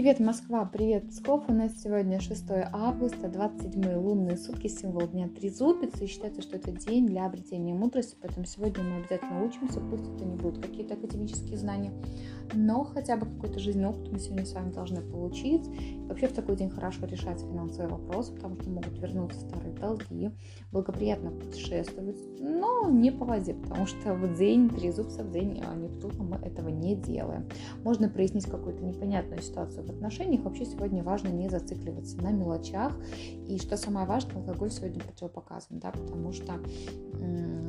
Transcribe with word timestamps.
Привет, 0.00 0.18
Москва, 0.18 0.64
привет, 0.64 1.10
Псков. 1.10 1.44
У 1.48 1.52
нас 1.52 1.72
сегодня 1.82 2.20
6 2.20 2.44
августа, 2.72 3.28
27 3.28 3.96
лунные 3.96 4.38
сутки, 4.38 4.66
символ 4.66 5.06
дня 5.06 5.28
Трезубец. 5.28 6.00
И 6.00 6.06
считается, 6.06 6.40
что 6.40 6.56
это 6.56 6.72
день 6.72 7.06
для 7.06 7.26
обретения 7.26 7.74
мудрости, 7.74 8.16
поэтому 8.18 8.46
сегодня 8.46 8.82
мы 8.82 9.00
обязательно 9.00 9.44
учимся, 9.44 9.78
пусть 9.78 10.04
это 10.04 10.24
не 10.24 10.36
будут 10.36 10.64
какие-то 10.64 10.94
академические 10.94 11.58
знания, 11.58 11.92
но 12.54 12.82
хотя 12.84 13.18
бы 13.18 13.26
какой-то 13.26 13.58
жизненный 13.58 13.90
опыт 13.90 14.10
мы 14.10 14.18
сегодня 14.18 14.46
с 14.46 14.54
вами 14.54 14.72
должны 14.72 15.02
получить. 15.02 15.68
Вообще 16.08 16.28
в 16.28 16.32
такой 16.32 16.56
день 16.56 16.70
хорошо 16.70 17.04
решать 17.04 17.42
финансовые 17.42 17.88
вопросы, 17.90 18.32
потому 18.32 18.58
что 18.58 18.70
могут 18.70 18.98
вернуться 18.98 19.40
старые 19.40 19.74
долги, 19.74 20.30
благоприятно 20.72 21.30
путешествовать, 21.30 22.16
но 22.40 22.88
не 22.88 23.10
по 23.12 23.26
воде, 23.26 23.52
потому 23.52 23.84
что 23.84 24.14
в 24.14 24.34
день 24.34 24.70
Трезубца, 24.70 25.22
в 25.24 25.30
день 25.30 25.62
Нептуна 25.76 26.22
мы 26.22 26.36
этого 26.36 26.70
не 26.70 26.96
делаем. 26.96 27.46
Можно 27.84 28.08
прояснить 28.08 28.46
какую-то 28.46 28.82
непонятную 28.82 29.42
ситуацию 29.42 29.89
отношениях, 29.90 30.42
вообще 30.42 30.64
сегодня 30.64 31.02
важно 31.02 31.28
не 31.28 31.48
зацикливаться 31.48 32.16
на 32.22 32.30
мелочах. 32.30 32.96
И 33.46 33.58
что 33.58 33.76
самое 33.76 34.06
важное, 34.06 34.36
алкоголь 34.36 34.70
сегодня 34.70 35.00
противопоказан, 35.00 35.78
да, 35.78 35.90
потому 35.90 36.32
что 36.32 36.54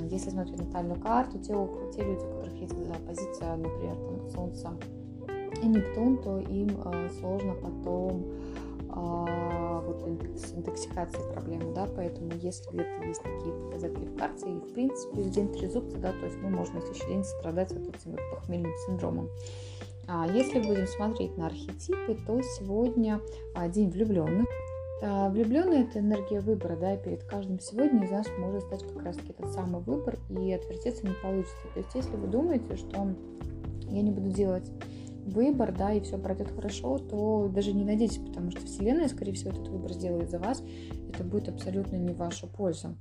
если 0.10 0.30
смотреть 0.30 0.60
натальную 0.60 1.00
карту, 1.00 1.38
те, 1.40 1.54
те 1.96 2.04
люди, 2.04 2.24
у 2.24 2.38
которых 2.38 2.56
есть 2.56 2.76
позиция, 3.06 3.56
например, 3.56 3.96
там, 3.96 4.30
Солнца 4.30 4.74
и 5.62 5.68
Нептун, 5.68 6.18
то 6.18 6.40
им 6.40 6.70
э, 6.86 7.10
сложно 7.20 7.54
потом 7.56 8.26
э, 8.90 9.82
вот 9.86 10.04
с 10.38 10.54
интоксикацией 10.54 11.34
проблемы, 11.34 11.74
да, 11.74 11.88
поэтому 11.96 12.32
если 12.42 12.70
где-то 12.72 13.04
есть 13.06 13.22
такие 13.22 13.54
показатели 13.54 14.06
в 14.06 14.18
карте, 14.18 14.50
и 14.50 14.60
в 14.60 14.74
принципе 14.74 15.22
в 15.22 15.30
день 15.30 15.52
трезубца, 15.54 15.98
да, 15.98 16.12
то 16.12 16.26
есть 16.26 16.38
мы 16.42 16.50
можем 16.50 16.76
на 16.76 16.82
следующий 16.82 17.08
день 17.08 17.24
страдать 17.24 17.72
вот 17.74 17.96
этим 17.96 18.18
похмельным 18.32 18.74
синдромом. 18.86 19.30
А 20.08 20.28
если 20.28 20.60
будем 20.60 20.88
смотреть 20.88 21.38
на 21.38 21.48
архетипы, 21.48 22.18
то 22.26 22.42
сегодня 22.42 23.22
а, 23.54 23.68
день 23.70 23.90
влюбленных. 23.90 24.48
А, 25.02 25.30
влюбленные 25.30 25.84
это 25.84 26.00
энергия 26.00 26.42
выбора, 26.42 26.76
да, 26.76 26.94
и 26.94 27.04
перед 27.04 27.24
каждым 27.24 27.60
сегодня 27.60 28.06
из 28.06 28.12
нас 28.12 28.28
может 28.38 28.64
стать 28.64 28.84
как 28.84 29.04
раз 29.04 29.16
таки 29.18 29.32
этот 29.32 29.54
самый 29.54 29.82
выбор, 29.82 30.20
и 30.30 30.52
отвертеться 30.52 31.08
не 31.08 31.14
получится. 31.22 31.56
То 31.74 31.80
есть, 31.80 31.96
если 31.96 32.16
вы 32.16 32.28
думаете, 32.28 32.76
что 32.76 33.16
я 33.90 34.02
не 34.02 34.12
буду 34.12 34.30
делать 34.30 34.70
выбор, 35.26 35.74
да, 35.78 35.94
и 35.94 36.02
все 36.02 36.18
пройдет 36.18 36.52
хорошо, 36.52 36.98
то 36.98 37.50
даже 37.54 37.74
не 37.74 37.84
надейтесь, 37.84 38.18
потому 38.18 38.52
что 38.52 38.62
Вселенная, 38.66 39.08
скорее 39.08 39.34
всего, 39.34 39.52
этот 39.52 39.68
выбор 39.68 39.94
сделает 39.94 40.30
за 40.30 40.40
вас. 40.40 40.64
Это 41.14 41.24
будет 41.24 41.50
абсолютно 41.50 41.98
не 41.98 42.14
в 42.14 42.18
вашу 42.18 42.48
пользу. 42.48 42.96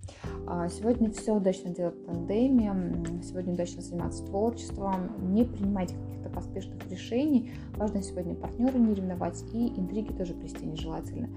А 0.46 0.68
сегодня 0.68 1.10
все 1.10 1.32
удачно 1.32 1.70
делать 1.70 1.96
в 1.96 2.04
тандеме, 2.04 3.22
сегодня 3.22 3.54
удачно 3.54 3.82
заниматься 3.82 4.24
творчеством, 4.24 5.32
не 5.32 5.44
принимайте 5.44 5.94
каких-то 5.94 6.28
поспешных 6.28 6.90
решений. 6.90 7.52
Важно 7.76 8.02
сегодня 8.02 8.34
партнера 8.34 8.76
не 8.76 8.94
ревновать 8.94 9.42
и 9.52 9.68
интриги 9.68 10.12
тоже 10.12 10.34
плести 10.34 10.66
нежелательно 10.66 11.28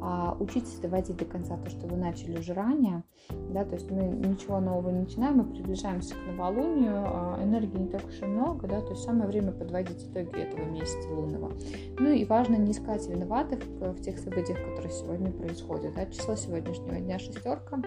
а, 0.00 0.36
учитесь 0.38 0.78
доводить 0.78 1.16
до 1.16 1.24
конца 1.24 1.56
то, 1.56 1.70
что 1.70 1.86
вы 1.86 1.96
начали 1.96 2.38
уже 2.38 2.52
ранее, 2.52 3.02
да, 3.50 3.64
то 3.64 3.74
есть 3.74 3.90
мы 3.90 4.04
ничего 4.04 4.60
нового 4.60 4.90
не 4.90 5.00
начинаем, 5.00 5.38
мы 5.38 5.44
приближаемся 5.44 6.14
к 6.14 6.26
новолунию, 6.26 7.04
а, 7.06 7.40
энергии 7.42 7.78
не 7.78 7.88
так 7.88 8.06
уж 8.06 8.20
и 8.20 8.24
много, 8.24 8.68
да, 8.68 8.80
то 8.80 8.90
есть 8.90 9.02
самое 9.02 9.28
время 9.28 9.52
подводить 9.52 10.12
итоги 10.22 10.40
этого 10.40 10.64
месяца 10.64 11.08
лунного. 11.08 11.52
Ну 11.98 12.10
и 12.10 12.24
важно 12.24 12.56
не 12.56 12.72
искать 12.72 13.06
виноватых 13.08 13.60
в 13.64 14.00
тех 14.00 14.18
событиях, 14.18 14.58
которые 14.58 14.92
сегодня 14.92 15.30
происходят, 15.30 15.94
да, 15.94 16.06
число 16.06 16.36
сегодняшнего 16.36 16.98
дня 16.98 17.18
шестерка, 17.18 17.82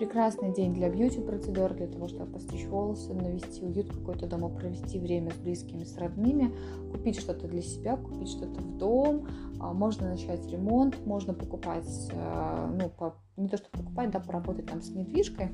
прекрасный 0.00 0.50
день 0.50 0.72
для 0.72 0.88
бьюти-процедур, 0.88 1.74
для 1.74 1.86
того, 1.86 2.08
чтобы 2.08 2.32
постричь 2.32 2.66
волосы, 2.66 3.12
навести 3.12 3.62
уют 3.62 3.92
какой-то 3.92 4.26
дома, 4.26 4.48
провести 4.48 4.98
время 4.98 5.30
с 5.30 5.36
близкими, 5.36 5.84
с 5.84 5.98
родными, 5.98 6.54
купить 6.90 7.20
что-то 7.20 7.46
для 7.46 7.60
себя, 7.60 7.98
купить 7.98 8.30
что-то 8.30 8.62
в 8.62 8.78
дом, 8.78 9.26
а, 9.60 9.74
можно 9.74 10.08
начать 10.08 10.50
ремонт, 10.50 10.96
можно 11.04 11.34
покупать, 11.34 12.08
э, 12.12 12.76
ну, 12.80 12.88
по, 12.88 13.14
не 13.36 13.48
то, 13.48 13.58
что 13.58 13.68
покупать, 13.70 14.10
да, 14.10 14.20
поработать 14.20 14.66
там 14.66 14.80
с 14.80 14.88
недвижкой. 14.88 15.50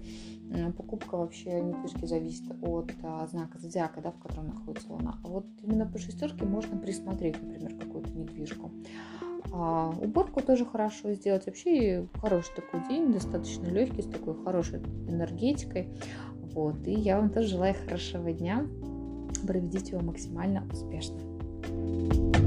Покупка 0.76 1.16
вообще 1.16 1.60
недвижки 1.60 2.06
зависит 2.06 2.44
от 2.62 2.92
а, 3.02 3.26
знака 3.26 3.58
зодиака, 3.58 4.00
да, 4.00 4.12
в 4.12 4.20
котором 4.20 4.46
находится 4.46 4.92
Луна. 4.92 5.18
А 5.24 5.28
вот 5.28 5.46
именно 5.60 5.86
по 5.86 5.98
шестерке 5.98 6.44
можно 6.44 6.76
присмотреть, 6.78 7.42
например, 7.42 7.74
какую-то 7.80 8.12
недвижку. 8.12 8.70
А, 9.52 9.92
уборку 10.00 10.40
тоже 10.40 10.64
хорошо 10.64 11.12
сделать. 11.12 11.46
Вообще 11.46 12.06
хороший 12.20 12.54
такой 12.54 12.86
день, 12.88 13.12
достаточно 13.12 13.66
легкий, 13.66 14.02
с 14.02 14.06
такой 14.06 14.34
хорошей 14.44 14.80
энергетикой. 15.08 15.88
Вот. 16.54 16.86
И 16.86 16.92
я 16.92 17.18
вам 17.18 17.30
тоже 17.30 17.48
желаю 17.48 17.74
хорошего 17.74 18.32
дня. 18.32 18.66
Проведите 19.46 19.92
его 19.92 20.02
максимально 20.02 20.66
успешно. 20.72 21.18
thank 21.66 22.36
you 22.36 22.45